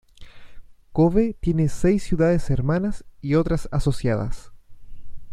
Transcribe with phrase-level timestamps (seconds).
[0.93, 4.51] Kobe tiene seis ciudades hermanas y otras asociadas.